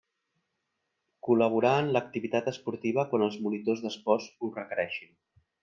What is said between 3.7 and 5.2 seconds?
d'esports ho requereixin.